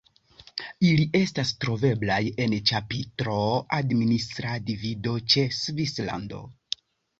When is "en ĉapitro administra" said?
2.45-4.57